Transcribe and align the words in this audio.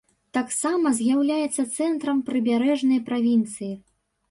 Таксама 0.35 0.93
з'яўляецца 0.99 1.67
цэнтрам 1.75 2.25
прыбярэжнай 2.31 3.05
правінцыі. 3.13 3.73